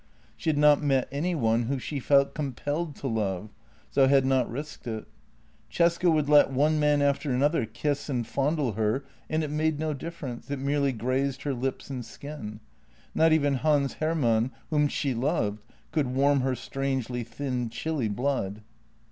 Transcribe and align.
She 0.35 0.49
had 0.49 0.57
not 0.57 0.81
met 0.81 1.07
any 1.11 1.35
one 1.35 1.65
whom 1.65 1.77
she 1.77 1.99
felt 1.99 2.33
compelled 2.33 2.95
to 2.95 3.07
love, 3.07 3.51
so 3.91 4.07
had 4.07 4.25
not 4.25 4.49
risked 4.49 4.87
it. 4.87 5.05
Cesca 5.71 6.09
would 6.11 6.27
let 6.27 6.49
one 6.51 6.79
man 6.79 7.03
after 7.03 7.29
another 7.31 7.67
kiss 7.67 8.09
and 8.09 8.25
fondle 8.25 8.71
her, 8.71 9.03
and 9.29 9.43
it 9.43 9.51
made 9.51 9.77
no 9.77 9.93
difference; 9.93 10.49
it 10.49 10.57
merely 10.57 10.91
grazed 10.91 11.43
her 11.43 11.53
lips 11.53 11.91
and 11.91 12.03
skin. 12.03 12.61
Not 13.13 13.31
even 13.31 13.53
Hans 13.57 13.93
Hermann, 13.93 14.49
whom 14.71 14.87
she 14.87 15.13
loved, 15.13 15.63
could 15.91 16.07
warm 16.07 16.39
her 16.39 16.55
strangely 16.55 17.23
thin, 17.23 17.69
chilly 17.69 18.09
blood. 18.09 18.63